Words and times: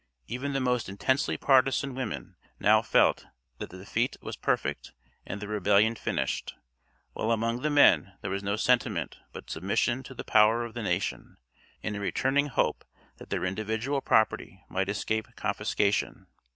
Even 0.25 0.53
the 0.53 0.59
most 0.59 0.89
intensely 0.89 1.37
partisan 1.37 1.93
women 1.93 2.35
now 2.59 2.81
felt 2.81 3.27
that 3.59 3.69
the 3.69 3.77
defeat 3.77 4.17
was 4.19 4.35
perfect 4.35 4.93
and 5.27 5.39
the 5.39 5.47
rebellion 5.47 5.93
finished, 5.93 6.55
while 7.13 7.29
among 7.31 7.61
the 7.61 7.69
men 7.69 8.13
there 8.21 8.31
was 8.31 8.41
no 8.41 8.55
sentiment 8.55 9.19
but 9.31 9.47
submission 9.51 10.01
to 10.01 10.15
the 10.15 10.23
power 10.23 10.65
of 10.65 10.73
the 10.73 10.81
nation, 10.81 11.37
and 11.83 11.95
a 11.95 11.99
returning 11.99 12.47
hope 12.47 12.83
that 13.17 13.29
their 13.29 13.45
individual 13.45 14.01
property 14.01 14.63
might 14.69 14.89
escape 14.89 15.27
confiscation. 15.35 16.25